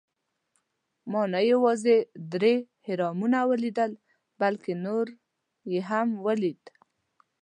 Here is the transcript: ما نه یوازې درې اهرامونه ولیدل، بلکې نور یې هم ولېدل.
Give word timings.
ما 1.11 1.21
نه 1.33 1.39
یوازې 1.51 1.97
درې 2.33 2.55
اهرامونه 2.87 3.39
ولیدل، 3.51 3.91
بلکې 4.39 4.71
نور 4.85 5.05
یې 5.71 5.79
هم 5.89 6.09
ولېدل. 6.25 6.73